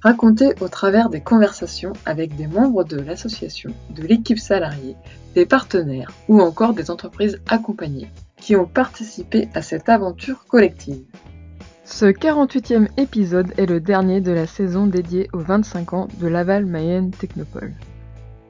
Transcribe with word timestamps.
raconté 0.00 0.54
au 0.60 0.68
travers 0.68 1.10
des 1.10 1.20
conversations 1.20 1.92
avec 2.06 2.36
des 2.36 2.46
membres 2.46 2.84
de 2.84 3.00
l'association, 3.00 3.70
de 3.90 4.02
l'équipe 4.02 4.38
salariée, 4.38 4.96
des 5.34 5.46
partenaires 5.46 6.12
ou 6.28 6.40
encore 6.40 6.74
des 6.74 6.90
entreprises 6.90 7.40
accompagnées 7.48 8.10
qui 8.36 8.56
ont 8.56 8.66
participé 8.66 9.48
à 9.54 9.62
cette 9.62 9.88
aventure 9.88 10.46
collective. 10.46 11.04
Ce 11.84 12.06
48e 12.06 12.88
épisode 12.96 13.52
est 13.56 13.66
le 13.66 13.80
dernier 13.80 14.20
de 14.20 14.30
la 14.30 14.46
saison 14.46 14.86
dédiée 14.86 15.28
aux 15.32 15.38
25 15.38 15.92
ans 15.94 16.08
de 16.20 16.28
Laval 16.28 16.66
Mayenne 16.66 17.10
Technopole. 17.10 17.72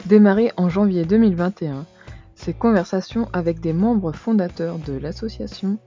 Démarré 0.07 0.53
en 0.57 0.69
janvier 0.69 1.05
2021, 1.05 1.87
ces 2.35 2.53
conversations 2.53 3.29
avec 3.33 3.61
des 3.61 3.73
membres 3.73 4.13
fondateurs 4.13 4.79
de 4.79 4.93
l'association, 4.93 5.79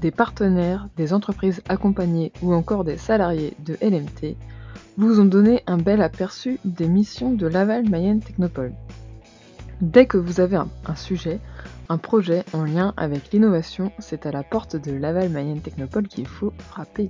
des 0.00 0.10
partenaires, 0.10 0.88
des 0.96 1.12
entreprises 1.12 1.62
accompagnées 1.68 2.32
ou 2.42 2.54
encore 2.54 2.84
des 2.84 2.96
salariés 2.96 3.54
de 3.64 3.76
LMT 3.82 4.36
vous 5.00 5.18
ont 5.18 5.24
donné 5.24 5.62
un 5.66 5.78
bel 5.78 6.02
aperçu 6.02 6.58
des 6.66 6.86
missions 6.86 7.32
de 7.32 7.46
Laval 7.46 7.88
Mayenne 7.88 8.20
Technopole. 8.20 8.74
Dès 9.80 10.04
que 10.04 10.18
vous 10.18 10.40
avez 10.40 10.56
un, 10.56 10.68
sujet, 10.94 11.40
un 11.88 11.96
projet 11.96 12.44
en 12.52 12.64
lien 12.64 12.92
avec 12.98 13.32
l'innovation, 13.32 13.92
c'est 13.98 14.26
à 14.26 14.30
la 14.30 14.42
porte 14.42 14.76
de 14.76 14.92
Laval 14.92 15.30
Mayenne 15.30 15.62
Technopole 15.62 16.06
qu'il 16.06 16.26
faut 16.26 16.52
frapper. 16.58 17.08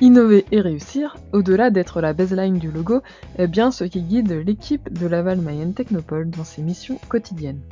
Innover 0.00 0.44
et 0.52 0.60
réussir, 0.60 1.16
au-delà 1.32 1.70
d'être 1.70 2.00
la 2.00 2.12
baseline 2.12 2.58
du 2.58 2.70
logo, 2.70 3.00
est 3.38 3.48
bien 3.48 3.72
ce 3.72 3.82
qui 3.82 4.02
guide 4.02 4.30
l'équipe 4.30 4.92
de 4.92 5.08
Laval 5.08 5.40
Mayenne 5.40 5.74
Technopole 5.74 6.30
dans 6.30 6.44
ses 6.44 6.62
missions 6.62 7.00
quotidiennes. 7.08 7.62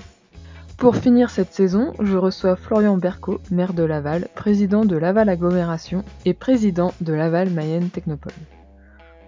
Pour 0.78 0.97
finir 0.97 1.30
cette 1.30 1.52
saison, 1.52 1.92
je 2.00 2.17
reçois 2.17 2.56
Florian 2.56 2.97
Berco, 2.97 3.41
maire 3.52 3.72
de 3.72 3.84
Laval, 3.84 4.27
président 4.34 4.84
de 4.84 4.97
Laval 4.97 5.28
Agglomération 5.28 6.05
et 6.25 6.34
président 6.34 6.92
de 7.00 7.12
Laval 7.12 7.50
Mayenne 7.50 7.91
Technopole. 7.91 8.33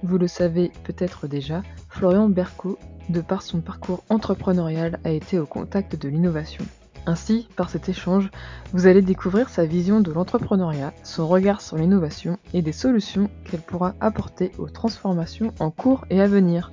Vous 0.03 0.19
le 0.19 0.29
savez 0.29 0.71
peut-être 0.85 1.27
déjà, 1.27 1.63
Florian 1.89 2.29
Berco, 2.29 2.79
de 3.09 3.21
par 3.21 3.43
son 3.43 3.61
parcours 3.61 4.05
entrepreneurial, 4.09 4.99
a 5.05 5.11
été 5.11 5.39
au 5.39 5.47
contact 5.47 5.97
de 5.97 6.09
l'innovation. 6.09 6.65
Ainsi, 7.07 7.49
par 7.55 7.71
cet 7.71 7.89
échange, 7.89 8.31
vous 8.73 8.89
allez 8.89 9.01
découvrir 9.01 9.49
sa 9.49 9.65
vision 9.65 10.01
de 10.01 10.13
l'entrepreneuriat, 10.13 10.93
son 11.05 11.29
regard 11.29 11.61
sur 11.61 11.77
l'innovation 11.77 12.37
et 12.53 12.63
des 12.63 12.73
solutions 12.73 13.31
qu'elle 13.45 13.61
pourra 13.61 13.95
apporter 14.01 14.51
aux 14.59 14.69
transformations 14.69 15.55
en 15.61 15.71
cours 15.71 16.05
et 16.11 16.21
à 16.21 16.27
venir. 16.27 16.73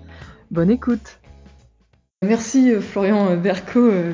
Bonne 0.49 0.71
écoute 0.71 1.19
Merci 2.23 2.71
euh, 2.71 2.81
Florian 2.81 3.35
Berco, 3.37 3.79
euh, 3.79 4.13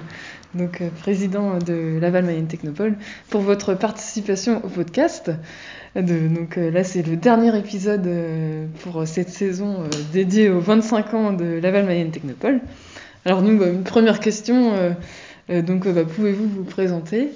donc 0.56 0.82
euh, 0.82 0.90
président 1.02 1.60
de 1.60 2.00
Laval 2.00 2.26
Mayenne 2.26 2.48
Technopole, 2.48 2.96
pour 3.30 3.42
votre 3.42 3.74
participation 3.74 4.64
au 4.66 4.70
podcast 4.70 5.32
donc 5.96 6.58
euh, 6.58 6.70
là, 6.70 6.84
c'est 6.84 7.02
le 7.02 7.16
dernier 7.16 7.58
épisode 7.58 8.06
euh, 8.06 8.68
pour 8.84 9.08
cette 9.08 9.30
saison 9.30 9.84
dédiée 10.14 10.50
aux 10.50 10.60
25 10.60 11.14
ans 11.16 11.34
de 11.34 11.60
Laval 11.60 11.86
Mayenne 11.86 12.12
Technopole. 12.12 12.62
Alors 13.26 13.42
nous, 13.42 13.58
bah, 13.58 13.68
une 13.68 13.84
première 13.84 14.20
question, 14.20 14.76
donc 15.50 15.88
bah, 15.88 16.04
pouvez-vous 16.06 16.48
vous 16.48 16.64
présenter? 16.64 17.30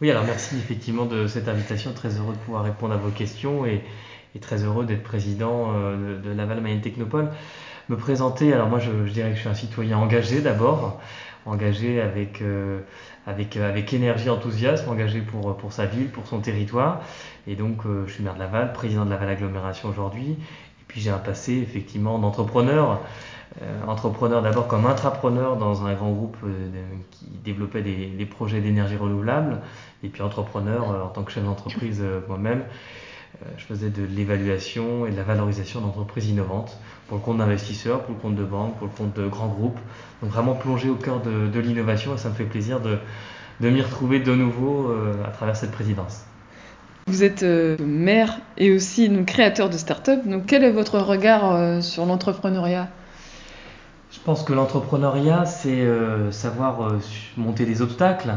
Oui, 0.00 0.10
alors 0.10 0.24
merci 0.24 0.56
effectivement 0.56 1.04
de 1.04 1.26
cette 1.26 1.48
invitation, 1.48 1.92
très 1.92 2.10
heureux 2.10 2.32
de 2.32 2.38
pouvoir 2.38 2.62
répondre 2.62 2.94
à 2.94 2.96
vos 2.96 3.10
questions 3.10 3.66
et, 3.66 3.82
très 4.40 4.62
heureux 4.62 4.84
d'être 4.84 5.02
président 5.02 5.72
de, 5.72 6.30
Laval 6.30 6.60
Mayenne 6.60 6.80
Technopole. 6.80 7.28
Me 7.88 7.96
présenter, 7.96 8.52
alors 8.52 8.68
moi 8.68 8.78
je, 8.78 8.90
dirais 9.12 9.30
que 9.30 9.34
je 9.34 9.40
suis 9.40 9.48
un 9.48 9.54
citoyen 9.54 9.98
engagé 9.98 10.40
d'abord, 10.40 11.00
engagé 11.46 12.00
avec, 12.00 12.42
avec, 13.26 13.56
avec 13.56 13.92
énergie, 13.92 14.30
enthousiasme, 14.30 14.88
engagé 14.88 15.20
pour, 15.20 15.56
pour 15.56 15.72
sa 15.72 15.86
ville, 15.86 16.08
pour 16.08 16.26
son 16.26 16.40
territoire. 16.40 17.00
Et 17.46 17.54
donc, 17.54 17.86
euh, 17.86 18.04
je 18.06 18.14
suis 18.14 18.24
maire 18.24 18.34
de 18.34 18.38
Laval, 18.38 18.72
président 18.72 19.04
de 19.04 19.10
Laval 19.10 19.28
Agglomération 19.28 19.88
aujourd'hui. 19.88 20.32
Et 20.32 20.84
puis, 20.88 21.00
j'ai 21.00 21.10
un 21.10 21.18
passé 21.18 21.54
effectivement 21.54 22.18
d'entrepreneur. 22.18 23.00
Euh, 23.62 23.84
entrepreneur 23.86 24.42
d'abord 24.42 24.66
comme 24.66 24.86
intrapreneur 24.86 25.56
dans 25.56 25.86
un 25.86 25.94
grand 25.94 26.10
groupe 26.10 26.36
euh, 26.44 26.68
qui 27.10 27.26
développait 27.44 27.82
des, 27.82 28.06
des 28.06 28.26
projets 28.26 28.60
d'énergie 28.60 28.96
renouvelable. 28.96 29.58
Et 30.02 30.08
puis, 30.08 30.22
entrepreneur 30.22 31.06
en 31.06 31.08
tant 31.08 31.22
que 31.22 31.32
chef 31.32 31.44
d'entreprise 31.44 32.02
moi-même. 32.28 32.64
Je 33.58 33.64
faisais 33.64 33.90
de 33.90 34.02
l'évaluation 34.04 35.06
et 35.06 35.10
de 35.10 35.16
la 35.16 35.22
valorisation 35.22 35.80
d'entreprises 35.80 36.28
innovantes 36.28 36.76
pour 37.08 37.18
le 37.18 37.22
compte 37.22 37.38
d'investisseurs, 37.38 38.02
pour 38.02 38.14
le 38.14 38.20
compte 38.20 38.36
de 38.36 38.44
banques, 38.44 38.76
pour 38.78 38.86
le 38.86 38.92
compte 38.92 39.14
de 39.14 39.26
grands 39.26 39.48
groupes. 39.48 39.78
Donc, 40.22 40.30
vraiment 40.30 40.54
plongé 40.54 40.88
au 40.88 40.96
cœur 40.96 41.20
de, 41.20 41.60
l'innovation 41.60 42.14
et 42.14 42.18
ça 42.18 42.28
me 42.28 42.34
fait 42.34 42.44
plaisir 42.44 42.80
de, 42.80 42.98
m'y 43.60 43.82
retrouver 43.82 44.20
de 44.20 44.34
nouveau 44.34 44.92
à 45.24 45.30
travers 45.30 45.56
cette 45.56 45.72
présidence. 45.72 46.24
Vous 47.08 47.22
êtes 47.22 47.44
euh, 47.44 47.76
maire 47.78 48.40
et 48.58 48.72
aussi 48.72 49.08
créateur 49.24 49.70
de 49.70 49.76
start-up. 49.76 50.26
Donc, 50.26 50.46
quel 50.46 50.64
est 50.64 50.72
votre 50.72 50.98
regard 50.98 51.54
euh, 51.54 51.80
sur 51.80 52.04
l'entrepreneuriat? 52.04 52.88
Je 54.16 54.22
pense 54.22 54.42
que 54.42 54.54
l'entrepreneuriat, 54.54 55.44
c'est 55.44 55.82
euh, 55.82 56.32
savoir 56.32 56.94
monter 57.36 57.66
des 57.66 57.82
obstacles 57.82 58.32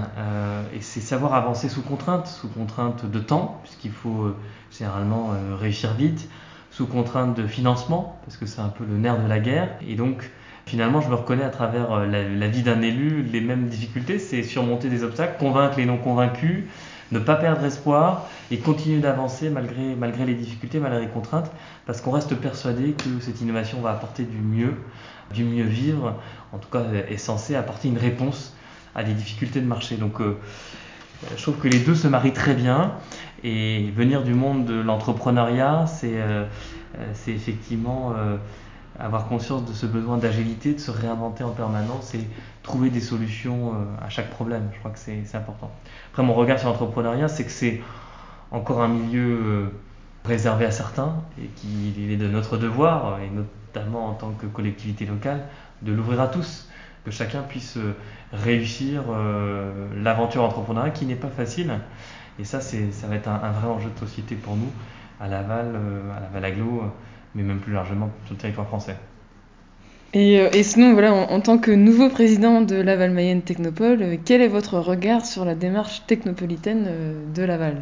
et 0.76 0.82
c'est 0.82 1.00
savoir 1.00 1.34
avancer 1.34 1.70
sous 1.70 1.82
contrainte, 1.82 2.28
sous 2.28 2.50
contrainte 2.50 3.10
de 3.10 3.20
temps, 3.20 3.60
puisqu'il 3.64 3.92
faut 3.92 4.36
généralement 4.78 5.32
réussir 5.58 5.94
vite, 5.94 6.30
sous 6.70 6.86
contrainte 6.86 7.36
de 7.36 7.48
financement, 7.48 8.20
parce 8.26 8.38
que 8.38 8.46
c'est 8.46 8.62
un 8.62 8.68
peu 8.68 8.84
le 8.86 8.98
nerf 8.98 9.24
de 9.24 9.28
la 9.28 9.40
guerre. 9.40 9.70
Et 9.88 9.96
donc, 9.96 10.30
finalement, 10.68 11.02
je 11.02 11.10
me 11.10 11.16
reconnais 11.16 11.46
à 11.46 11.50
travers 11.50 12.06
la, 12.06 12.28
la 12.28 12.48
vie 12.48 12.62
d'un 12.62 12.82
élu 12.82 13.24
les 13.24 13.42
mêmes 13.42 13.68
difficultés, 13.68 14.20
c'est 14.20 14.44
surmonter 14.44 14.90
des 14.90 15.04
obstacles, 15.04 15.40
convaincre 15.40 15.78
les 15.78 15.86
non 15.86 15.98
convaincus 15.98 16.66
ne 17.12 17.20
pas 17.20 17.36
perdre 17.36 17.64
espoir 17.66 18.28
et 18.52 18.58
continuer 18.58 19.00
d'avancer 19.00 19.50
malgré, 19.50 20.26
les 20.26 20.34
difficultés, 20.34 20.80
malgré 20.80 21.02
les 21.02 21.08
contraintes, 21.08 21.52
parce 21.86 22.02
qu'on 22.02 22.12
reste 22.12 22.36
persuadé 22.36 22.92
que 22.92 23.20
cette 23.22 23.42
innovation 23.42 23.82
va 23.82 23.92
apporter 23.92 24.24
du 24.24 24.38
mieux, 24.38 24.74
du 25.34 25.44
mieux 25.44 25.66
vivre, 25.66 26.16
en 26.54 26.58
tout 26.58 26.70
cas 26.70 26.84
est 27.10 27.18
censée 27.18 27.56
apporter 27.56 27.88
une 27.88 27.98
réponse 27.98 28.56
à 28.96 29.04
des 29.04 29.14
difficultés 29.14 29.62
de 29.62 29.68
marché. 29.68 29.96
Donc 29.96 30.22
euh, 30.22 30.38
je 31.36 31.42
trouve 31.42 31.58
que 31.58 31.68
les 31.68 31.80
deux 31.80 31.96
se 31.96 32.08
marient 32.08 32.34
très 32.34 32.54
bien 32.54 32.94
et 33.44 33.92
venir 33.96 34.24
du 34.24 34.34
monde 34.34 34.66
de 34.66 34.80
l'entrepreneuriat, 34.80 35.86
c'est 35.88 36.14
euh, 36.14 36.46
euh, 36.98 37.14
effectivement 37.28 38.14
avoir 39.00 39.28
conscience 39.28 39.66
de 39.66 39.74
ce 39.74 39.86
besoin 39.86 40.18
d'agilité, 40.18 40.74
de 40.74 40.80
se 40.80 40.92
réinventer 40.92 41.44
en 41.44 41.52
permanence 41.52 42.14
et 42.14 42.28
trouver 42.64 42.90
des 42.90 43.00
solutions 43.00 43.74
euh, 43.74 44.06
à 44.06 44.10
chaque 44.10 44.30
problème. 44.30 44.70
Je 44.74 44.80
crois 44.80 44.92
que 44.92 45.00
c'est 45.00 45.36
important. 45.36 45.72
Après, 46.12 46.24
mon 46.24 46.34
regard 46.34 46.60
sur 46.60 46.70
l'entrepreneuriat, 46.70 47.30
c'est 47.30 47.46
que 47.46 47.52
c'est 47.52 47.82
encore 48.52 48.82
un 48.82 48.90
milieu 48.90 49.40
euh, 49.42 49.68
réservé 50.26 50.66
à 50.66 50.72
certains 50.72 51.16
et 51.42 51.48
qu'il 51.48 52.12
est 52.12 52.18
de 52.18 52.28
notre 52.28 52.58
devoir, 52.58 53.20
et 53.22 53.30
notamment 53.30 54.08
en 54.08 54.14
tant 54.14 54.32
que 54.32 54.46
collectivité 54.48 55.06
locale, 55.06 55.46
de 55.82 55.94
l'ouvrir 55.94 56.20
à 56.20 56.28
tous, 56.28 56.68
que 57.06 57.12
chacun 57.12 57.42
puisse 57.42 57.78
euh, 57.78 57.96
réussir 58.34 59.04
l'aventure 59.96 60.44
entrepreneuriale 60.44 60.94
qui 60.94 61.06
n'est 61.06 61.16
pas 61.16 61.30
facile. 61.30 61.72
Et 62.38 62.44
ça, 62.44 62.62
ça 62.62 63.08
va 63.08 63.16
être 63.16 63.28
un, 63.28 63.52
vrai 63.52 63.68
enjeu 63.68 63.90
de 63.90 64.00
société 64.00 64.36
pour 64.36 64.56
nous, 64.56 64.72
à 65.20 65.28
Laval, 65.28 65.76
à 66.16 66.20
Laval 66.20 66.46
Aglo 66.46 66.84
mais 67.36 67.44
même 67.44 67.60
plus 67.60 67.74
largement 67.74 68.10
sur 68.26 68.34
le 68.34 68.40
territoire 68.40 68.68
français. 68.68 68.96
Et, 70.14 70.40
euh, 70.40 70.50
et 70.54 70.64
sinon, 70.64 70.94
voilà, 70.94 71.14
en, 71.14 71.40
tant 71.40 71.60
que 71.60 71.70
nouveau 71.72 72.10
président 72.10 72.62
de 72.62 72.76
Laval 72.76 73.12
Mayenne 73.12 73.44
Technopole, 73.44 74.02
euh, 74.02 74.18
quel 74.24 74.42
est 74.42 74.48
votre 74.48 74.80
regard 74.80 75.26
sur 75.26 75.46
la 75.46 75.54
démarche 75.54 76.06
technopolitaine 76.08 76.86
euh, 76.88 77.26
de 77.34 77.44
Laval? 77.44 77.82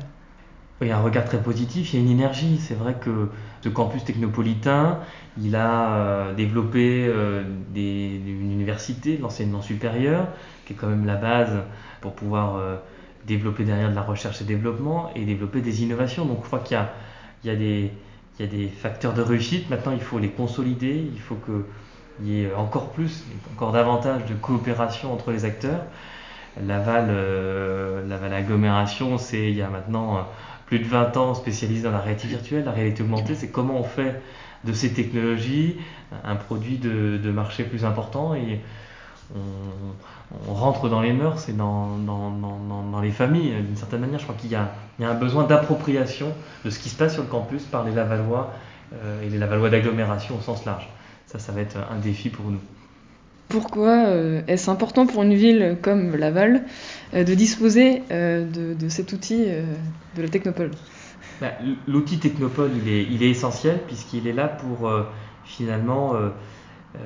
Il 0.81 0.88
y 0.88 0.91
a 0.91 0.97
un 0.97 1.01
regard 1.01 1.23
très 1.25 1.41
positif, 1.41 1.94
il 1.94 1.99
y 1.99 1.99
a 2.01 2.05
une 2.05 2.11
énergie. 2.11 2.59
C'est 2.59 2.75
vrai 2.75 2.95
que 2.99 3.29
ce 3.61 3.69
campus 3.69 4.03
technopolitain, 4.03 4.99
il 5.41 5.55
a 5.55 6.33
développé 6.38 7.11
des, 7.73 8.21
une 8.23 8.51
université, 8.51 9.17
l'enseignement 9.17 9.63
supérieur, 9.63 10.27
qui 10.65 10.73
est 10.73 10.75
quand 10.75 10.85
même 10.85 11.07
la 11.07 11.15
base 11.15 11.49
pour 11.99 12.13
pouvoir 12.13 12.61
développer 13.25 13.63
derrière 13.63 13.89
de 13.89 13.95
la 13.95 14.03
recherche 14.03 14.39
et 14.44 14.45
développement 14.45 15.09
et 15.15 15.25
développer 15.25 15.61
des 15.61 15.81
innovations. 15.81 16.25
Donc 16.25 16.41
je 16.44 16.45
crois 16.45 16.59
qu'il 16.59 16.77
y, 17.44 17.47
y 17.47 17.49
a, 17.49 17.55
des, 17.55 17.91
il 18.39 18.45
y 18.45 18.48
a 18.48 18.51
des 18.51 18.68
facteurs 18.68 19.13
de 19.13 19.22
réussite. 19.22 19.69
Maintenant, 19.69 19.94
il 19.94 20.01
faut 20.01 20.19
les 20.19 20.30
consolider. 20.30 21.10
Il 21.13 21.19
faut 21.19 21.36
qu'il 21.36 22.28
y 22.28 22.44
ait 22.44 22.54
encore 22.54 22.92
plus, 22.92 23.24
encore 23.56 23.72
davantage 23.72 24.25
de 24.25 24.34
coopération 24.34 25.13
entre 25.13 25.31
les 25.31 25.45
acteurs. 25.45 25.81
Laval, 26.62 27.07
euh, 27.10 28.07
Laval 28.07 28.34
agglomération, 28.34 29.18
c'est 29.18 29.50
il 29.50 29.56
y 29.56 29.62
a 29.62 29.69
maintenant 29.69 30.28
plus 30.66 30.80
de 30.80 30.86
20 30.86 31.18
ans 31.18 31.34
spécialisé 31.34 31.84
dans 31.84 31.92
la 31.92 32.00
réalité 32.00 32.28
virtuelle, 32.28 32.66
la 32.66 32.72
réalité 32.72 33.01
augmentée, 33.04 33.36
c'est 33.36 33.50
comment 33.50 33.80
on 33.80 33.84
fait 33.84 34.22
de 34.66 34.74
ces 34.74 34.92
technologies 34.92 35.78
un 36.24 36.36
produit 36.36 36.78
de, 36.78 37.31
marché 37.31 37.63
plus 37.63 37.86
important 37.86 38.33
et 38.33 38.60
on, 39.36 40.54
rentre 40.54 40.90
dans 40.90 41.01
les 41.01 41.13
mœurs 41.13 41.48
et 41.50 41.54
dans, 41.54 41.98
dans, 41.98 43.01
les 43.01 43.12
familles 43.12 43.54
d'une 43.62 43.75
certaine 43.75 44.01
manière. 44.01 44.19
Je 44.19 44.24
crois 44.24 44.36
qu'il 44.36 44.51
y, 44.51 44.56
a 44.56 44.72
un 45.05 45.13
besoin 45.13 45.44
d'appropriation 45.44 46.33
de 46.65 46.69
ce 46.69 46.79
qui 46.79 46.89
se 46.89 46.95
passe 46.95 47.13
sur 47.13 47.23
le 47.23 47.29
campus 47.29 47.63
par 47.63 47.83
les 47.83 47.91
Lavallois 47.91 48.53
euh, 48.94 49.21
et 49.21 49.29
les 49.29 49.38
Lavallois 49.38 49.69
d'agglomération 49.69 50.38
au 50.38 50.41
sens 50.41 50.65
large. 50.65 50.88
Ça, 51.25 51.39
ça 51.39 51.51
va 51.51 51.61
être 51.61 51.77
un 51.77 51.97
défi 51.97 52.29
pour 52.29 52.49
nous. 52.49 52.59
Pourquoi 53.49 54.07
euh, 54.07 54.41
est-ce 54.47 54.69
important 54.69 55.05
pour 55.05 55.23
une 55.23 55.33
ville 55.33 55.77
comme 55.81 56.15
Laval 56.15 56.63
euh, 57.13 57.23
de 57.23 57.33
disposer 57.33 58.01
de, 58.09 58.89
cet 58.89 59.13
outil 59.13 59.45
de 59.45 60.21
la 60.21 60.27
Technopole? 60.27 60.71
Bah, 61.39 61.51
L'outil 61.88 62.17
Technopole, 62.17 62.71
il 62.83 62.91
est, 62.91 63.03
il 63.03 63.23
est 63.23 63.29
essentiel 63.29 63.79
puisqu'il 63.88 64.27
est 64.27 64.33
là 64.33 64.47
pour 64.47 64.91
finalement 65.45 66.13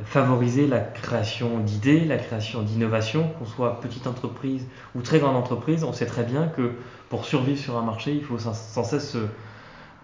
favoriser 0.05 0.67
la 0.67 0.79
création 0.79 1.59
d'idées, 1.59 2.05
la 2.05 2.17
création 2.17 2.61
d'innovations, 2.61 3.27
qu'on 3.39 3.45
soit 3.45 3.79
petite 3.81 4.07
entreprise 4.07 4.65
ou 4.95 5.01
très 5.01 5.19
grande 5.19 5.35
entreprise. 5.35 5.83
On 5.83 5.93
sait 5.93 6.05
très 6.05 6.23
bien 6.23 6.47
que 6.47 6.73
pour 7.09 7.25
survivre 7.25 7.59
sur 7.59 7.77
un 7.77 7.81
marché, 7.81 8.13
il 8.13 8.23
faut 8.23 8.37
sans 8.39 8.83
cesse 8.83 9.17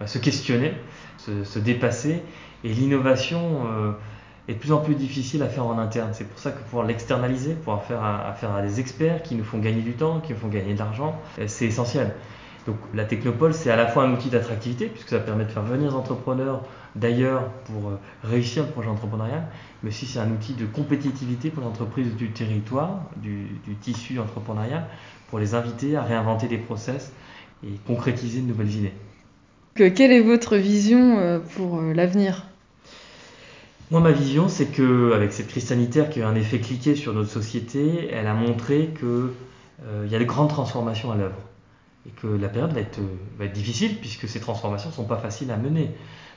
se, 0.04 0.18
questionner, 0.18 0.74
se, 1.16 1.58
dépasser. 1.58 2.22
Et 2.64 2.68
l'innovation 2.68 3.94
est 4.48 4.54
de 4.54 4.58
plus 4.58 4.72
en 4.72 4.78
plus 4.78 4.94
difficile 4.94 5.42
à 5.42 5.48
faire 5.48 5.66
en 5.66 5.78
interne. 5.78 6.10
C'est 6.12 6.24
pour 6.24 6.38
ça 6.38 6.50
que 6.50 6.60
pouvoir 6.62 6.86
l'externaliser, 6.86 7.52
pouvoir 7.52 7.84
faire 7.84 8.02
affaire 8.02 8.54
à 8.54 8.62
des 8.62 8.80
experts 8.80 9.22
qui 9.22 9.34
nous 9.34 9.44
font 9.44 9.58
gagner 9.58 9.82
du 9.82 9.92
temps, 9.92 10.20
qui 10.20 10.32
nous 10.32 10.38
font 10.38 10.48
gagner 10.48 10.72
de 10.72 10.78
l'argent, 10.78 11.20
euh, 11.38 11.44
c'est 11.46 11.66
essentiel. 11.66 12.14
Donc 12.68 12.76
la 12.92 13.06
Technopole, 13.06 13.54
c'est 13.54 13.70
à 13.70 13.76
la 13.76 13.86
fois 13.86 14.04
un 14.04 14.12
outil 14.12 14.28
d'attractivité, 14.28 14.88
puisque 14.88 15.08
ça 15.08 15.20
permet 15.20 15.46
de 15.46 15.50
faire 15.50 15.62
venir 15.62 15.88
des 15.88 15.96
entrepreneurs 15.96 16.60
d'ailleurs 16.96 17.48
pour 17.64 17.88
euh, 17.88 17.98
réussir 18.22 18.64
le 18.64 18.68
projet 18.68 18.90
entrepreneurial, 18.90 19.46
mais 19.82 19.88
aussi 19.88 20.04
c'est 20.04 20.18
un 20.18 20.30
outil 20.30 20.52
de 20.52 20.66
compétitivité 20.66 21.48
pour 21.48 21.62
les 21.62 21.68
entreprises 21.70 22.14
du 22.14 22.28
territoire, 22.30 23.00
du, 23.16 23.46
du, 23.66 23.74
tissu 23.76 24.18
entrepreneurial, 24.18 24.84
pour 25.30 25.38
les 25.38 25.54
inviter 25.54 25.96
à 25.96 26.02
réinventer 26.02 26.46
des 26.46 26.58
process 26.58 27.10
et 27.64 27.70
concrétiser 27.86 28.42
de 28.42 28.48
nouvelles 28.48 28.74
idées. 28.74 28.92
quelle 29.74 30.12
est 30.12 30.20
votre 30.20 30.56
vision 30.56 31.16
euh, 31.18 31.38
pour 31.56 31.80
l'avenir? 31.80 32.44
Moi, 33.90 34.00
ma 34.00 34.12
vision, 34.12 34.48
c'est 34.48 34.66
que 34.66 35.14
avec 35.14 35.32
cette 35.32 35.48
crise 35.48 35.68
sanitaire 35.68 36.10
qui 36.10 36.20
a 36.20 36.24
eu 36.24 36.26
un 36.26 36.34
effet 36.34 36.58
cliqué 36.58 36.96
sur 36.96 37.14
notre 37.14 37.30
société, 37.30 38.10
elle 38.12 38.26
a 38.26 38.34
montré 38.34 38.90
qu'il 38.98 39.08
euh, 39.86 40.06
y 40.10 40.14
a 40.14 40.18
de 40.18 40.24
grandes 40.24 40.50
transformations 40.50 41.10
à 41.10 41.16
l'œuvre 41.16 41.38
et 42.08 42.10
que 42.20 42.26
la 42.26 42.48
période 42.48 42.72
va 42.72 42.80
être, 42.80 43.00
être 43.40 43.52
difficile 43.52 43.96
puisque 43.98 44.28
ces 44.28 44.40
transformations 44.40 44.90
ne 44.90 44.94
sont 44.94 45.04
pas 45.04 45.18
faciles 45.18 45.50
à 45.50 45.56
mener. 45.56 45.90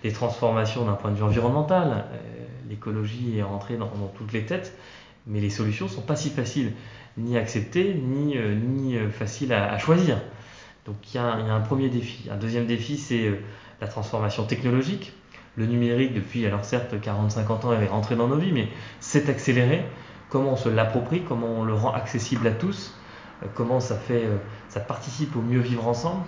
Les 0.04 0.12
transformations 0.12 0.86
d'un 0.86 0.94
point 0.94 1.12
de 1.12 1.16
vue 1.16 1.24
environnemental, 1.24 2.06
euh, 2.12 2.46
l'écologie 2.70 3.38
est 3.38 3.44
rentrée 3.44 3.78
dans, 3.78 3.88
toutes 4.16 4.34
les 4.34 4.46
têtes, 4.46 4.78
mais 5.28 5.40
les 5.40 5.50
solutions 5.50 5.86
ne 5.86 5.92
sont 5.92 6.02
pas 6.02 6.16
si 6.16 6.30
faciles 6.30 6.74
ni 7.18 7.38
à 7.38 7.42
accepter 7.42 7.94
ni, 7.94 8.38
euh, 8.38 9.10
faciles 9.10 9.54
à, 9.54 9.78
choisir. 9.78 10.18
Donc 10.86 10.96
il 11.14 11.16
y, 11.16 11.20
a, 11.20 11.26
un 11.26 11.62
premier 11.62 11.90
défi. 11.90 12.30
Un 12.30 12.38
deuxième 12.38 12.66
défi, 12.66 12.98
c'est 12.98 13.40
la 13.80 13.88
transformation 13.88 14.44
technologique 14.46 15.14
le 15.58 15.66
numérique, 15.66 16.14
depuis, 16.14 16.46
alors 16.46 16.64
certes, 16.64 16.94
40-50 16.94 17.66
ans, 17.66 17.74
est 17.74 17.86
rentré 17.88 18.16
dans 18.16 18.28
nos 18.28 18.38
vies, 18.38 18.52
mais 18.52 18.70
c'est 19.00 19.30
accéléré. 19.30 19.84
Comment 20.30 20.54
on 20.54 20.56
se 20.56 20.70
l'approprie, 20.70 21.24
comment 21.28 21.60
on 21.60 21.64
le 21.64 21.74
rend 21.74 21.94
accessible 21.94 22.48
à 22.48 22.52
tous, 22.52 22.96
euh, 22.96 23.01
comment 23.56 23.80
ça, 23.80 23.96
fait, 23.96 24.26
euh, 24.26 24.38
ça 24.70 24.80
participe 24.80 25.36
au 25.36 25.42
mieux 25.42 25.60
vivre 25.60 25.88
ensemble? 25.88 26.24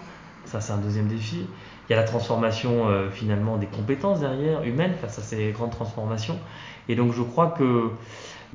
Ça, 0.45 0.61
c'est 0.61 0.73
un 0.73 0.77
deuxième 0.77 1.07
défi. 1.07 1.45
Il 1.87 1.91
y 1.91 1.95
a 1.95 1.97
la 1.97 2.07
transformation 2.07 2.87
euh, 2.87 3.09
finalement 3.09 3.57
des 3.57 3.67
compétences 3.67 4.19
derrière, 4.19 4.63
humaines, 4.63 4.93
face 5.01 5.19
à 5.19 5.21
ces 5.21 5.51
grandes 5.51 5.71
transformations. 5.71 6.39
Et 6.89 6.95
donc, 6.95 7.13
je 7.13 7.21
crois 7.21 7.47
que 7.47 7.91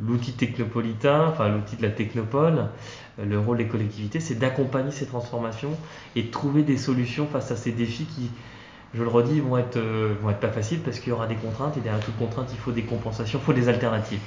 l'outil 0.00 0.32
technopolitain, 0.32 1.28
enfin 1.28 1.48
l'outil 1.48 1.76
de 1.76 1.82
la 1.82 1.90
technopole, 1.90 2.66
le 3.18 3.38
rôle 3.38 3.58
des 3.58 3.66
collectivités, 3.66 4.20
c'est 4.20 4.36
d'accompagner 4.36 4.90
ces 4.90 5.06
transformations 5.06 5.76
et 6.14 6.22
de 6.22 6.30
trouver 6.30 6.62
des 6.62 6.76
solutions 6.76 7.26
face 7.26 7.50
à 7.50 7.56
ces 7.56 7.72
défis 7.72 8.04
qui, 8.04 8.30
je 8.94 9.02
le 9.02 9.08
redis, 9.08 9.40
vont 9.40 9.58
être, 9.58 9.76
euh, 9.76 10.14
vont 10.22 10.30
être 10.30 10.40
pas 10.40 10.50
faciles 10.50 10.80
parce 10.80 11.00
qu'il 11.00 11.10
y 11.10 11.12
aura 11.12 11.26
des 11.26 11.34
contraintes 11.34 11.76
et 11.76 11.80
derrière 11.80 12.02
toute 12.04 12.16
contrainte, 12.16 12.48
il 12.52 12.58
faut 12.58 12.72
des 12.72 12.84
compensations, 12.84 13.40
il 13.42 13.44
faut 13.44 13.52
des 13.52 13.68
alternatives. 13.68 14.20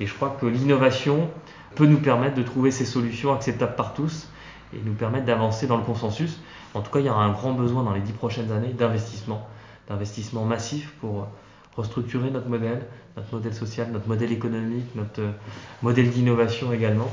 Et 0.00 0.06
je 0.06 0.14
crois 0.14 0.36
que 0.40 0.46
l'innovation 0.46 1.28
peut 1.74 1.86
nous 1.86 2.00
permettre 2.00 2.34
de 2.36 2.42
trouver 2.42 2.70
ces 2.70 2.84
solutions 2.84 3.32
acceptables 3.32 3.76
par 3.76 3.94
tous 3.94 4.28
et 4.74 4.80
nous 4.84 4.94
permettre 4.94 5.26
d'avancer 5.26 5.66
dans 5.66 5.76
le 5.76 5.82
consensus. 5.82 6.40
En 6.74 6.80
tout 6.80 6.90
cas, 6.90 7.00
il 7.00 7.06
y 7.06 7.10
aura 7.10 7.24
un 7.24 7.32
grand 7.32 7.52
besoin 7.52 7.82
dans 7.82 7.92
les 7.92 8.00
dix 8.00 8.12
prochaines 8.12 8.50
années 8.52 8.72
d'investissement, 8.72 9.46
d'investissement 9.88 10.44
massif 10.44 10.92
pour 11.00 11.28
restructurer 11.76 12.30
notre 12.30 12.48
modèle, 12.48 12.82
notre 13.16 13.34
modèle 13.34 13.54
social, 13.54 13.88
notre 13.92 14.08
modèle 14.08 14.32
économique, 14.32 14.94
notre 14.94 15.20
euh, 15.20 15.30
modèle 15.82 16.10
d'innovation 16.10 16.72
également. 16.72 17.10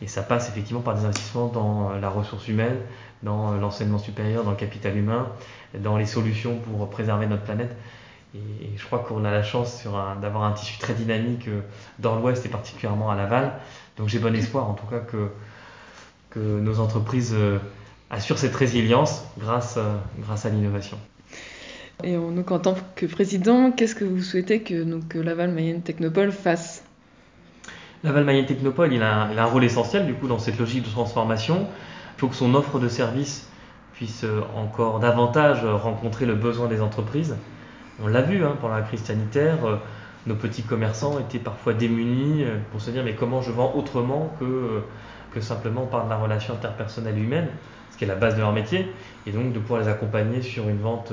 Et 0.00 0.06
ça 0.06 0.22
passe 0.22 0.48
effectivement 0.48 0.80
par 0.80 0.94
des 0.94 1.04
investissements 1.04 1.48
dans 1.48 1.90
euh, 1.90 2.00
la 2.00 2.08
ressource 2.08 2.48
humaine, 2.48 2.76
dans 3.22 3.52
l'enseignement 3.52 3.98
supérieur, 3.98 4.44
dans 4.44 4.50
le 4.50 4.56
capital 4.56 4.96
humain, 4.96 5.28
dans 5.78 5.96
les 5.96 6.06
solutions 6.06 6.56
pour 6.58 6.88
préserver 6.88 7.26
notre 7.26 7.42
planète. 7.42 7.76
Et, 8.34 8.76
je 8.76 8.84
crois 8.84 8.98
qu'on 9.00 9.24
a 9.24 9.30
la 9.30 9.42
chance 9.42 9.84
d'avoir 10.20 10.44
un 10.44 10.52
tissu 10.52 10.78
très 10.78 10.94
dynamique 10.94 11.48
euh, 11.48 11.60
dans 11.98 12.16
l'Ouest 12.16 12.44
et 12.44 12.48
particulièrement 12.48 13.10
à 13.10 13.16
Laval. 13.16 13.52
Donc 13.96 14.08
j'ai 14.08 14.18
bon 14.18 14.34
espoir 14.34 14.68
en 14.68 14.74
tout 14.74 14.86
cas 14.86 15.00
que, 15.00 15.28
que 16.30 16.38
nos 16.38 16.80
entreprises 16.80 17.34
euh, 17.34 17.58
assurent 18.10 18.38
cette 18.38 18.54
résilience 18.54 19.24
grâce, 19.38 19.76
euh, 19.78 19.96
grâce 20.20 20.46
à 20.46 20.50
l'innovation. 20.50 20.98
Et 22.04 22.14
donc 22.14 22.52
en 22.52 22.60
tant 22.60 22.76
que 22.94 23.06
président, 23.06 23.72
qu'est-ce 23.72 23.96
que 23.96 24.04
vous 24.04 24.22
souhaitez 24.22 24.62
que, 24.62 24.84
donc, 24.84 25.14
Laval 25.14 25.50
Mayenne 25.50 25.82
Technopole 25.82 26.30
fasse? 26.30 26.84
Laval 28.04 28.24
Mayenne 28.24 28.46
Technopole, 28.46 28.92
il 28.92 29.02
a, 29.02 29.28
il 29.32 29.38
a, 29.38 29.42
un 29.42 29.46
rôle 29.46 29.64
essentiel 29.64 30.06
du 30.06 30.14
coup 30.14 30.28
dans 30.28 30.38
cette 30.38 30.60
logique 30.60 30.84
de 30.84 30.90
transformation. 30.90 31.66
Il 32.16 32.20
faut 32.20 32.28
que 32.28 32.36
son 32.36 32.54
offre 32.54 32.78
de 32.78 32.88
services 32.88 33.48
puisse 33.94 34.24
encore 34.54 35.00
davantage 35.00 35.64
rencontrer 35.64 36.24
le 36.24 36.36
besoin 36.36 36.68
des 36.68 36.80
entreprises. 36.80 37.34
On 38.00 38.06
l'a 38.06 38.22
vu 38.22 38.44
hein, 38.44 38.56
pendant 38.60 38.76
la 38.76 38.82
crise 38.82 39.02
sanitaire, 39.02 39.64
euh, 39.64 39.76
nos 40.26 40.36
petits 40.36 40.62
commerçants 40.62 41.18
étaient 41.18 41.40
parfois 41.40 41.74
démunis 41.74 42.44
euh, 42.44 42.58
pour 42.70 42.80
se 42.80 42.90
dire 42.90 43.02
mais 43.02 43.14
comment 43.14 43.42
je 43.42 43.50
vends 43.50 43.74
autrement 43.74 44.32
que, 44.38 44.82
que 45.32 45.40
simplement 45.40 45.86
par 45.86 46.04
de 46.04 46.10
la 46.10 46.16
relation 46.16 46.54
interpersonnelle 46.54 47.18
humaine, 47.18 47.48
ce 47.90 47.98
qui 47.98 48.04
est 48.04 48.06
la 48.06 48.14
base 48.14 48.36
de 48.36 48.40
leur 48.40 48.52
métier, 48.52 48.92
et 49.26 49.32
donc 49.32 49.52
de 49.52 49.58
pouvoir 49.58 49.80
les 49.80 49.88
accompagner 49.88 50.42
sur 50.42 50.68
une 50.68 50.78
vente 50.78 51.12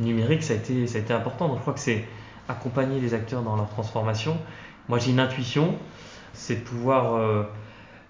numérique, 0.00 0.42
ça 0.42 0.52
a 0.52 0.56
été, 0.56 0.86
ça 0.86 0.98
a 0.98 1.00
été 1.00 1.14
important. 1.14 1.48
Donc 1.48 1.56
je 1.56 1.62
crois 1.62 1.74
que 1.74 1.80
c'est 1.80 2.04
accompagner 2.48 3.00
les 3.00 3.14
acteurs 3.14 3.42
dans 3.42 3.56
leur 3.56 3.68
transformation. 3.70 4.36
Moi 4.88 4.98
j'ai 4.98 5.12
une 5.12 5.20
intuition, 5.20 5.76
c'est 6.34 6.56
de 6.56 6.60
pouvoir 6.60 7.46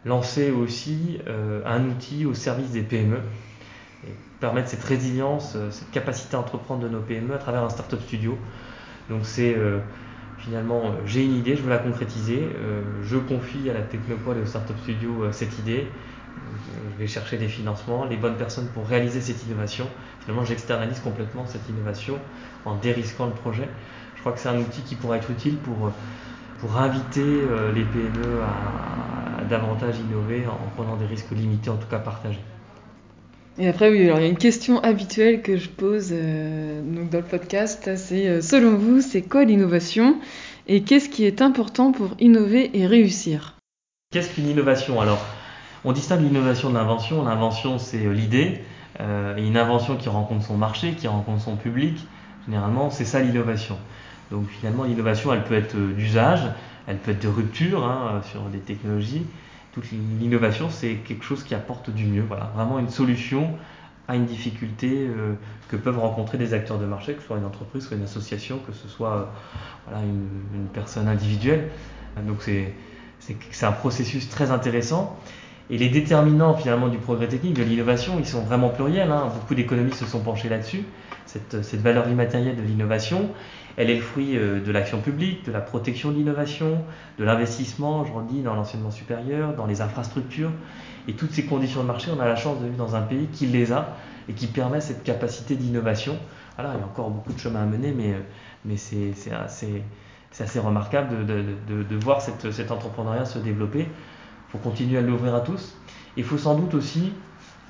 lancer 0.05 0.51
aussi 0.51 1.19
un 1.65 1.85
outil 1.85 2.27
au 2.27 2.35
service 2.35 2.73
des 2.73 2.83
PME 2.83 3.21
et 4.07 4.11
permettre 4.41 4.69
cette 4.69 4.85
résilience, 4.85 5.55
euh, 5.57 5.71
cette 5.71 5.91
capacité 5.91 6.37
à 6.37 6.41
entreprendre 6.41 6.83
de 6.83 6.89
nos 6.89 7.01
PME 7.01 7.35
à 7.35 7.39
travers 7.39 7.65
un 7.65 7.71
startup 7.71 8.01
studio. 8.01 8.39
Donc 9.11 9.21
c'est 9.25 9.55
euh, 9.57 9.81
finalement, 10.39 10.83
euh, 10.85 10.91
j'ai 11.05 11.25
une 11.25 11.35
idée, 11.35 11.57
je 11.57 11.63
veux 11.63 11.71
la 11.71 11.79
concrétiser, 11.79 12.49
je 13.03 13.17
confie 13.17 13.69
à 13.71 13.75
la 13.75 13.83
Technopole 13.83 14.39
et 14.39 14.43
au 14.43 14.47
Startup 14.47 14.77
Studio 14.83 15.33
cette 15.33 15.59
idée, 15.59 15.89
je 16.93 16.99
vais 16.99 17.09
chercher 17.09 17.37
des 17.37 17.49
financements, 17.49 18.05
les 18.05 18.17
bonnes 18.17 18.37
personnes 18.37 18.69
pour 18.69 18.87
réaliser 18.87 19.21
cette 19.21 19.45
innovation. 19.45 19.89
Finalement, 20.21 20.45
j'externalise 20.45 21.01
complètement 21.01 21.47
cette 21.47 21.69
innovation 21.69 22.19
en 22.65 22.77
dérisquant 22.77 23.27
le 23.27 23.33
projet. 23.33 23.69
Je 24.15 24.21
crois 24.21 24.33
que 24.33 24.39
c'est 24.39 24.49
un 24.49 24.59
outil 24.59 24.83
qui 24.83 24.95
pourrait 24.95 25.19
être 25.19 25.31
utile 25.31 25.57
pour, 25.57 25.91
inviter 26.77 27.43
les 27.75 27.85
PME 27.85 28.43
à 28.43 29.45
davantage 29.45 29.99
innover 29.99 30.47
en 30.47 30.69
prenant 30.77 30.97
des 30.97 31.07
risques 31.07 31.31
limités, 31.31 31.71
en 31.71 31.77
tout 31.77 31.89
cas 31.89 31.99
partagés. 31.99 32.45
Et 33.61 33.67
après, 33.67 33.91
oui, 33.91 34.05
alors 34.05 34.21
il 34.21 34.23
y 34.23 34.27
a 34.27 34.29
une 34.29 34.39
question 34.39 34.81
habituelle 34.85 35.43
que 35.43 35.57
je 35.57 35.69
pose 35.69 36.11
euh, 36.13 36.81
donc 36.81 37.11
dans 37.11 37.19
le 37.19 37.25
podcast, 37.25 37.91
c'est 37.97 38.29
euh, 38.29 38.41
selon 38.41 38.77
vous, 38.77 39.01
c'est 39.01 39.23
quoi 39.23 39.43
l'innovation 39.45 40.21
et 40.69 40.83
qu'est-ce 40.83 41.09
qui 41.09 41.25
est 41.25 41.43
important 41.43 41.91
pour 41.91 42.11
innover 42.21 42.71
et 42.79 42.87
réussir? 42.87 43.57
Qu'est-ce 44.13 44.33
qu'une 44.33 44.47
innovation? 44.47 45.01
Alors, 45.01 45.19
on 45.85 45.91
distingue 45.91 46.23
l'innovation 46.23 46.71
de 46.71 46.75
l'invention. 46.75 47.25
L'invention, 47.25 47.81
c'est 47.81 48.07
euh, 48.07 48.13
l'idée. 48.13 48.61
et 49.01 49.43
une 49.45 49.57
invention 49.57 49.97
qui 49.97 50.09
rencontre 50.09 50.47
son 50.47 50.57
marché, 50.57 50.93
qui 50.93 51.09
rencontre 51.09 51.43
son 51.43 51.57
public, 51.57 52.07
généralement, 52.47 52.91
c'est 52.91 53.05
ça 53.05 53.21
l'innovation. 53.21 53.77
Donc 54.31 54.47
finalement, 54.49 54.85
l'innovation, 54.85 55.33
elle 55.33 55.43
peut 55.43 55.55
être 55.55 55.75
d'usage, 55.77 56.43
elle 56.87 56.99
peut 56.99 57.11
être 57.11 57.23
de 57.23 57.29
rupture 57.29 57.85
hein, 57.85 58.23
sur 58.31 58.43
des 58.43 58.59
technologies, 58.59 59.27
l'innovation, 60.21 60.71
c'est 60.71 60.95
quelque 60.97 61.25
chose 61.25 61.43
qui 61.43 61.55
apporte 61.55 61.91
du 61.91 62.07
mieux, 62.07 62.23
voilà, 62.23 62.51
vraiment 62.55 62.79
une 62.79 62.91
solution 62.91 63.55
à 64.09 64.17
une 64.17 64.25
difficulté 64.25 65.07
euh, 65.07 65.35
que 65.69 65.77
peuvent 65.77 65.99
rencontrer 65.99 66.39
des 66.39 66.55
acteurs 66.55 66.79
de 66.79 66.87
marché, 66.87 67.13
que 67.13 67.21
ce 67.21 67.27
soit 67.27 67.37
une 67.37 67.45
entreprise, 67.45 67.87
soit 67.87 67.97
une 67.97 68.05
association, 68.05 68.59
que 68.67 68.73
ce 68.73 68.89
soit 68.89 69.15
euh, 69.15 69.25
voilà, 69.87 70.03
une, 70.05 70.67
personne 70.73 71.09
individuelle. 71.09 71.69
Donc 72.27 72.39
c'est 72.41 73.67
un 73.67 73.73
processus 73.73 74.29
très 74.29 74.51
intéressant. 74.51 75.19
Et 75.71 75.77
les 75.77 75.91
déterminants 75.91 76.55
finalement 76.55 76.89
du 76.89 76.97
progrès 76.97 77.29
technique, 77.29 77.53
de 77.55 77.63
l'innovation, 77.63 78.15
ils 78.19 78.27
sont 78.27 78.41
vraiment 78.41 78.71
pluriels. 78.71 79.11
Hein. 79.11 79.31
Beaucoup 79.35 79.55
d'économistes 79.55 79.99
se 79.99 80.07
sont 80.07 80.21
penchés 80.21 80.49
là-dessus. 80.49 80.85
Cette, 81.27 81.63
cette, 81.63 81.83
valeur 81.83 82.09
immatérielle 82.09 82.57
de 82.57 82.63
l'innovation, 82.63 83.29
elle 83.79 83.91
est 83.91 83.95
le 83.95 84.03
fruit 84.03 84.37
euh, 84.37 84.61
de 84.61 84.73
l'action 84.73 85.01
publique, 85.01 85.47
de 85.47 85.53
la 85.53 85.61
protection 85.61 86.11
de 86.11 86.17
l'innovation, 86.17 86.85
de 87.17 87.25
l'investissement, 87.25 88.05
je 88.05 88.13
redis, 88.13 88.43
dans 88.43 88.57
l'enseignement 88.57 88.91
supérieur, 88.91 89.55
dans 89.55 89.67
les 89.67 89.81
infrastructures. 89.81 90.51
Et 91.07 91.13
toutes 91.13 91.31
ces 91.31 91.47
conditions 91.47 91.83
de 91.83 91.87
marché, 91.87 92.11
on 92.15 92.21
a 92.21 92.27
la 92.27 92.35
chance 92.35 92.59
de 92.59 92.65
vivre 92.65 92.77
dans 92.77 92.97
un 92.97 93.03
pays 93.03 93.29
qui 93.33 93.47
les 93.47 93.71
a 93.73 93.97
et 94.29 94.33
qui 94.33 94.49
permet 94.49 94.81
cette 94.81 95.05
capacité 95.05 95.55
d'innovation. 95.55 96.19
Alors, 96.59 96.73
il 96.75 96.81
y 96.81 96.83
a 96.83 96.87
encore 96.87 97.11
beaucoup 97.11 97.33
de 97.33 97.39
chemin 97.39 97.63
à 97.63 97.67
mener, 97.67 97.95
mais, 97.97 98.15
euh, 98.15 98.75
c'est 98.77 99.31
assez, 99.33 100.61
remarquable 100.61 101.25
de 101.25 101.97
voir 102.03 102.21
cette, 102.21 102.51
cet 102.51 102.73
entrepreneuriat 102.73 103.25
se 103.25 103.39
développer. 103.39 103.87
Il 104.49 104.51
faut 104.51 104.59
continuer 104.59 104.99
à 104.99 105.03
l'ouvrir 105.03 105.37
à 105.37 105.41
tous. 105.41 105.77
Il 106.17 106.25
faut 106.25 106.37
sans 106.37 106.57
doute 106.57 106.75
aussi 106.75 107.13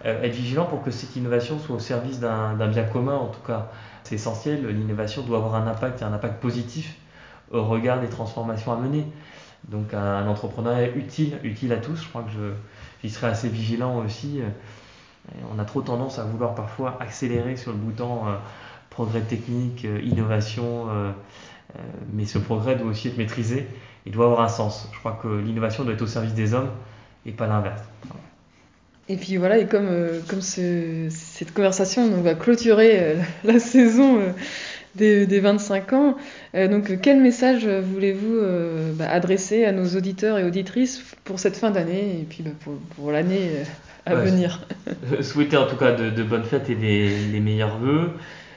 euh, 0.04 0.22
être 0.22 0.34
vigilant 0.34 0.64
pour 0.64 0.82
que 0.82 0.92
cette 0.92 1.16
innovation 1.16 1.58
soit 1.58 1.74
au 1.74 1.80
service 1.80 2.20
d'un 2.20 2.68
bien 2.68 2.84
commun, 2.84 3.16
en 3.16 3.26
tout 3.26 3.40
cas. 3.44 3.70
C'est 4.08 4.14
essentiel, 4.14 4.66
l'innovation 4.66 5.22
doit 5.22 5.36
avoir 5.36 5.54
un 5.54 5.66
impact 5.66 6.00
et 6.00 6.04
un 6.04 6.14
impact 6.14 6.40
positif 6.40 6.96
au 7.52 7.62
regard 7.62 8.00
des 8.00 8.08
transformations 8.08 8.72
à 8.72 8.76
mener. 8.76 9.04
Donc 9.68 9.92
un, 9.92 10.26
entrepreneuriat 10.26 10.88
utile, 10.96 11.38
utile 11.42 11.74
à 11.74 11.76
tous, 11.76 11.96
je 12.02 12.08
crois 12.08 12.22
que 12.22 12.54
j'y 13.02 13.10
serai 13.10 13.26
assez 13.26 13.50
vigilant 13.50 13.98
aussi. 13.98 14.40
On 15.52 15.58
a 15.58 15.64
trop 15.66 15.82
tendance 15.82 16.18
à 16.18 16.24
vouloir 16.24 16.54
parfois 16.54 16.96
accélérer 17.00 17.56
sur 17.56 17.72
le 17.72 17.76
bouton 17.76 18.26
euh, 18.26 18.36
progrès 18.88 19.20
technique, 19.20 19.84
euh, 19.84 20.00
innovation, 20.00 20.86
mais 22.14 22.24
ce 22.24 22.38
progrès 22.38 22.76
doit 22.76 22.88
aussi 22.88 23.08
être 23.08 23.18
maîtrisé 23.18 23.68
il 24.08 24.12
doit 24.12 24.24
avoir 24.24 24.40
un 24.40 24.48
sens. 24.48 24.88
Je 24.94 24.98
crois 24.98 25.18
que 25.22 25.28
l'innovation 25.28 25.84
doit 25.84 25.92
être 25.92 26.00
au 26.00 26.06
service 26.06 26.32
des 26.32 26.54
hommes 26.54 26.70
et 27.26 27.32
pas 27.32 27.46
l'inverse. 27.46 27.82
Et 29.10 29.16
puis 29.16 29.38
voilà, 29.38 29.58
et 29.58 29.66
comme, 29.66 29.88
euh, 29.88 30.20
comme 30.28 30.42
ce, 30.42 31.06
cette 31.08 31.54
conversation 31.54 32.02
on 32.02 32.20
va 32.20 32.34
clôturer 32.34 32.98
euh, 33.00 33.14
la 33.44 33.58
saison 33.58 34.20
euh, 34.20 34.30
des, 34.96 35.26
des, 35.26 35.40
25 35.40 35.92
ans, 35.92 36.16
donc 36.54 37.00
quel 37.00 37.20
message 37.20 37.68
voulez-vous 37.68 38.40
bah, 38.94 39.08
adresser 39.08 39.64
à 39.64 39.70
nos 39.70 39.86
auditeurs 39.96 40.38
et 40.38 40.44
auditrices 40.44 41.04
pour 41.24 41.38
cette 41.38 41.56
fin 41.56 41.70
d'année 41.70 42.20
et 42.20 42.26
puis 42.28 42.42
bah, 42.42 42.50
pour, 42.64 42.74
pour 42.96 43.12
l'année 43.12 43.50
à 44.06 44.16
venir? 44.16 44.66
Souhaiter 45.20 45.56
en 45.56 45.66
tout 45.68 45.76
cas 45.76 45.92
de, 45.92 46.10
de 46.10 46.22
bonnes 46.24 46.42
fêtes 46.42 46.68
et 46.68 46.74
des, 46.74 47.10
les 47.30 47.38
meilleurs 47.38 47.78
voeux. 47.78 48.10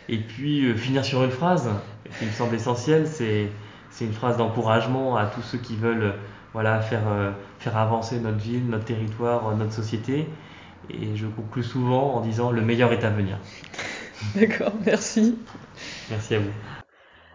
Et 0.09 0.17
puis 0.17 0.73
finir 0.77 1.05
sur 1.05 1.23
une 1.23 1.31
phrase 1.31 1.69
qui 2.17 2.25
me 2.25 2.31
semble 2.31 2.55
essentielle, 2.55 3.05
c'est 3.05 3.47
c'est 3.91 4.05
une 4.05 4.13
phrase 4.13 4.37
d'encouragement 4.37 5.17
à 5.17 5.27
tous 5.27 5.41
ceux 5.43 5.59
qui 5.59 5.75
veulent 5.75 6.13
voilà, 6.53 6.81
faire, 6.81 7.07
euh, 7.07 7.31
faire 7.59 7.77
avancer 7.77 8.19
notre 8.19 8.37
ville, 8.37 8.67
notre 8.67 8.85
territoire, 8.85 9.49
euh, 9.49 9.55
notre 9.55 9.73
société. 9.73 10.27
Et 10.89 11.15
je 11.15 11.27
conclue 11.27 11.63
souvent 11.63 12.15
en 12.15 12.21
disant 12.21 12.51
le 12.51 12.61
meilleur 12.61 12.91
est 12.91 13.03
à 13.03 13.09
venir. 13.09 13.37
D'accord, 14.35 14.73
merci. 14.85 15.37
Merci 16.09 16.35
à 16.35 16.39
vous. 16.39 16.51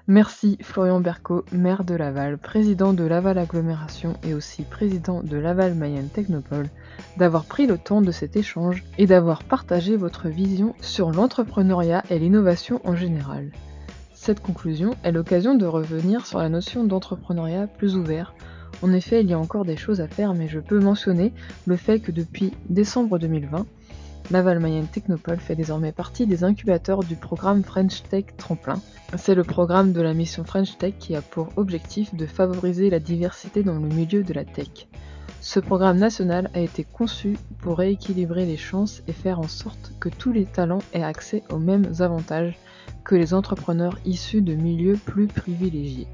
Merci 0.08 0.56
Florian 0.62 1.00
Berco, 1.00 1.44
maire 1.50 1.82
de 1.82 1.96
Laval, 1.96 2.38
président 2.38 2.92
de 2.92 3.02
Laval 3.02 3.38
Agglomération 3.38 4.14
et 4.23 4.35
aussi 4.35 4.62
président 4.62 5.20
de 5.20 5.37
Laval 5.37 5.75
Mayenne 5.75 6.08
Technopole, 6.08 6.68
d'avoir 7.16 7.44
pris 7.44 7.66
le 7.66 7.76
temps 7.76 8.02
de 8.02 8.12
cet 8.12 8.37
échange 8.37 8.85
et 8.99 9.06
d'avoir 9.06 9.42
partagé 9.42 9.96
votre 9.96 10.28
vision 10.28 10.76
sur 10.80 11.11
l'entrepreneuriat 11.11 12.04
et 12.08 12.20
l'innovation 12.20 12.80
en 12.85 12.94
général. 12.94 13.50
Cette 14.14 14.38
conclusion 14.38 14.94
est 15.02 15.11
l'occasion 15.11 15.56
de 15.56 15.66
revenir 15.66 16.25
sur 16.25 16.38
la 16.38 16.49
notion 16.49 16.85
d'entrepreneuriat 16.85 17.66
plus 17.66 17.96
ouvert. 17.96 18.32
En 18.83 18.92
effet, 18.92 19.23
il 19.23 19.30
y 19.30 19.33
a 19.33 19.38
encore 19.38 19.64
des 19.64 19.76
choses 19.76 20.00
à 20.00 20.09
faire, 20.09 20.35
mais 20.35 20.49
je 20.49 20.61
peux 20.61 20.80
mentionner 20.80 21.33
le 21.66 21.76
fait 21.76 22.00
que 22.00 22.12
depuis 22.12 22.52
décembre 22.68 23.18
2020, 23.18 23.66
Laval 24.30 24.59
Mayenne 24.59 24.88
Technopole 24.88 25.38
fait 25.38 25.54
désormais 25.54 25.92
partie 25.92 26.26
des 26.26 26.42
incubateurs 26.42 27.04
du 27.04 27.14
programme 27.14 27.62
French 27.62 28.02
Tech 28.02 28.25
Tremplin. 28.37 28.80
C'est 29.16 29.37
le 29.37 29.45
programme 29.45 29.92
de 29.92 30.00
la 30.02 30.14
mission 30.14 30.45
French 30.45 30.76
Tech 30.78 30.95
qui 30.99 31.14
a 31.14 31.23
pour 31.23 31.49
objectif 31.56 32.14
de 32.14 32.26
favoriser 32.26 32.90
la 32.90 32.99
diversité 32.99 33.62
dans 33.62 33.78
le 33.78 33.88
milieu 33.88 34.25
de 34.25 34.35
la 34.35 34.45
tech. 34.45 34.88
Ce 35.40 35.61
programme 35.61 35.99
national 35.99 36.50
a 36.54 36.61
été 36.61 36.83
conçu 36.83 37.38
pour 37.61 37.78
rééquilibrer 37.78 38.47
les 38.47 38.56
chances 38.56 39.02
et 39.06 39.12
faire 39.12 39.38
en 39.38 39.47
sorte 39.47 39.92
que 40.00 40.09
tous 40.09 40.33
les 40.33 40.45
talents 40.45 40.83
aient 40.92 41.04
accès 41.04 41.45
aux 41.50 41.59
mêmes 41.59 41.92
avantages 42.00 42.59
que 43.04 43.14
les 43.14 43.33
entrepreneurs 43.33 43.97
issus 44.04 44.42
de 44.42 44.54
milieux 44.54 44.97
plus 44.97 45.28
privilégiés. 45.28 46.09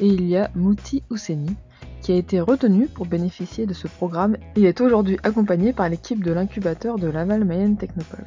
Et 0.00 0.06
il 0.06 0.24
y 0.28 0.36
a 0.36 0.50
Mouti 0.54 1.02
Ousseni, 1.10 1.56
qui 2.04 2.12
a 2.12 2.16
été 2.16 2.38
retenu 2.38 2.86
pour 2.86 3.06
bénéficier 3.06 3.64
de 3.64 3.72
ce 3.72 3.88
programme 3.88 4.36
et 4.56 4.64
est 4.64 4.82
aujourd'hui 4.82 5.16
accompagné 5.22 5.72
par 5.72 5.88
l'équipe 5.88 6.22
de 6.22 6.32
l'incubateur 6.32 6.98
de 6.98 7.06
Laval 7.06 7.44
Mayenne 7.44 7.78
Technopole. 7.78 8.26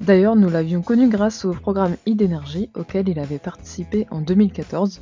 D'ailleurs, 0.00 0.34
nous 0.34 0.50
l'avions 0.50 0.82
connu 0.82 1.08
grâce 1.08 1.44
au 1.44 1.52
programme 1.52 1.94
e 2.08 2.66
auquel 2.74 3.08
il 3.08 3.20
avait 3.20 3.38
participé 3.38 4.08
en 4.10 4.20
2014, 4.20 5.00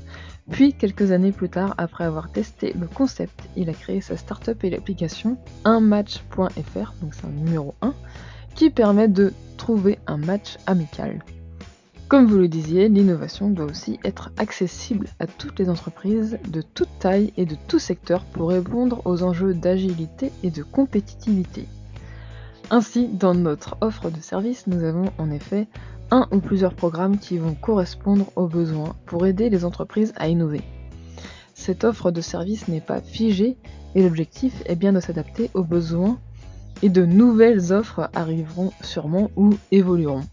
puis 0.50 0.74
quelques 0.74 1.10
années 1.10 1.32
plus 1.32 1.48
tard, 1.48 1.74
après 1.78 2.04
avoir 2.04 2.30
testé 2.30 2.74
le 2.78 2.86
concept, 2.86 3.48
il 3.56 3.70
a 3.70 3.72
créé 3.72 4.02
sa 4.02 4.18
start-up 4.18 4.62
et 4.62 4.68
l'application 4.68 5.38
unmatch.fr, 5.64 6.92
donc 7.00 7.14
c'est 7.14 7.26
un 7.26 7.30
numéro 7.30 7.74
1, 7.80 7.94
qui 8.54 8.68
permet 8.68 9.08
de 9.08 9.32
trouver 9.56 9.98
un 10.06 10.18
match 10.18 10.58
amical. 10.66 11.24
Comme 12.12 12.26
vous 12.26 12.36
le 12.36 12.48
disiez, 12.48 12.90
l'innovation 12.90 13.48
doit 13.48 13.64
aussi 13.64 13.98
être 14.04 14.32
accessible 14.36 15.06
à 15.18 15.26
toutes 15.26 15.58
les 15.58 15.70
entreprises 15.70 16.38
de 16.46 16.60
toute 16.60 16.90
taille 16.98 17.32
et 17.38 17.46
de 17.46 17.56
tout 17.68 17.78
secteur 17.78 18.26
pour 18.26 18.50
répondre 18.50 19.00
aux 19.06 19.22
enjeux 19.22 19.54
d'agilité 19.54 20.30
et 20.42 20.50
de 20.50 20.62
compétitivité. 20.62 21.68
Ainsi, 22.70 23.08
dans 23.08 23.34
notre 23.34 23.78
offre 23.80 24.10
de 24.10 24.20
service, 24.20 24.66
nous 24.66 24.84
avons 24.84 25.06
en 25.16 25.30
effet 25.30 25.68
un 26.10 26.28
ou 26.32 26.40
plusieurs 26.40 26.74
programmes 26.74 27.16
qui 27.16 27.38
vont 27.38 27.54
correspondre 27.54 28.30
aux 28.36 28.46
besoins 28.46 28.94
pour 29.06 29.24
aider 29.24 29.48
les 29.48 29.64
entreprises 29.64 30.12
à 30.16 30.28
innover. 30.28 30.60
Cette 31.54 31.82
offre 31.82 32.10
de 32.10 32.20
service 32.20 32.68
n'est 32.68 32.82
pas 32.82 33.00
figée 33.00 33.56
et 33.94 34.02
l'objectif 34.02 34.62
est 34.66 34.76
bien 34.76 34.92
de 34.92 35.00
s'adapter 35.00 35.48
aux 35.54 35.64
besoins 35.64 36.18
et 36.82 36.90
de 36.90 37.06
nouvelles 37.06 37.72
offres 37.72 38.10
arriveront 38.12 38.70
sûrement 38.82 39.30
ou 39.34 39.54
évolueront. 39.70 40.24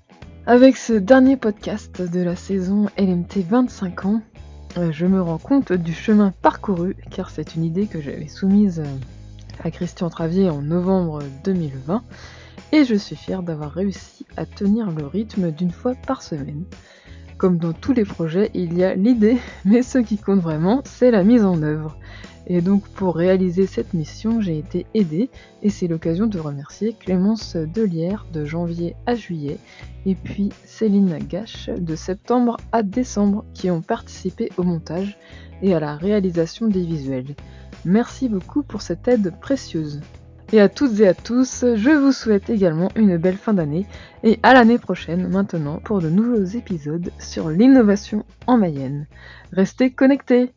Avec 0.50 0.78
ce 0.78 0.94
dernier 0.94 1.38
podcast 1.38 2.02
de 2.02 2.22
la 2.22 2.36
saison 2.36 2.88
LMT 2.98 3.46
25 3.48 4.06
ans, 4.06 4.22
euh, 4.78 4.92
je 4.92 5.06
me 5.06 5.22
rends 5.22 5.38
compte 5.38 5.72
du 5.72 5.94
chemin 5.94 6.34
parcouru 6.42 6.96
car 7.12 7.30
c'est 7.30 7.54
une 7.54 7.64
idée 7.64 7.86
que 7.86 8.02
j'avais 8.02 8.28
soumise 8.28 8.80
euh, 8.80 8.98
à 9.64 9.70
Christian 9.70 10.10
Travier 10.10 10.50
en 10.50 10.64
novembre 10.64 11.22
2020 11.44 12.04
et 12.72 12.84
je 12.84 12.96
suis 12.96 13.16
fière 13.16 13.44
d'avoir 13.44 13.72
réussi 13.72 14.26
à 14.38 14.48
tenir 14.48 14.90
le 14.90 15.06
rythme 15.06 15.52
d'une 15.52 15.70
fois 15.70 15.94
par 16.08 16.24
semaine. 16.24 16.64
Comme 17.40 17.58
dans 17.58 17.72
tous 17.72 17.94
les 17.94 18.04
projets, 18.04 18.52
il 18.54 18.78
y 18.78 18.84
a 18.84 18.96
l'idée, 18.96 19.38
mais 19.66 19.82
ce 19.82 19.98
qui 19.98 20.18
compte 20.18 20.42
vraiment, 20.42 20.82
c'est 20.84 21.10
la 21.10 21.24
mise 21.24 21.46
en 21.46 21.64
œuvre. 21.64 21.98
Et 22.48 22.60
donc 22.60 22.86
pour 22.90 23.16
réaliser 23.16 23.66
cette 23.66 23.94
mission, 23.94 24.42
j'ai 24.42 24.58
été 24.58 24.86
aidée 24.94 25.30
et 25.64 25.70
c'est 25.70 25.88
l'occasion 25.88 26.28
de 26.28 26.38
remercier 26.38 26.94
Clémence 27.00 27.56
Delière 27.56 28.26
de 28.34 28.44
janvier 28.44 28.96
à 29.06 29.16
juillet 29.16 29.58
et 30.06 30.16
puis 30.16 30.50
Céline 30.66 31.18
Gache 31.20 31.70
de 31.70 31.96
septembre 31.96 32.58
à 32.72 32.84
décembre 32.84 33.46
qui 33.54 33.72
ont 33.72 33.82
participé 33.82 34.50
au 34.58 34.64
montage 34.64 35.18
et 35.62 35.74
à 35.74 35.80
la 35.80 35.96
réalisation 35.96 36.68
des 36.68 36.84
visuels. 36.84 37.36
Merci 37.86 38.28
beaucoup 38.28 38.64
pour 38.64 38.82
cette 38.82 39.08
aide 39.08 39.34
précieuse. 39.40 40.02
Et 40.52 40.60
à 40.60 40.68
toutes 40.68 41.00
et 41.00 41.08
à 41.08 41.14
tous, 41.14 41.64
je 41.76 41.92
vous 41.92 42.12
souhaite 42.12 42.50
également 42.50 42.90
une 42.96 43.18
belle 43.18 43.38
fin 43.38 43.54
d'année 43.54 43.86
et 44.24 44.40
à 44.42 44.54
l'année 44.54 44.80
prochaine 44.80 45.28
maintenant 45.28 45.80
pour 45.84 46.02
de 46.02 46.10
nouveaux 46.10 46.44
épisodes 46.44 47.12
sur 47.20 47.50
l'innovation 47.50 48.26
en 48.48 48.58
Mayenne. 48.58 49.06
Restez 49.52 49.92
connectés 49.92 50.52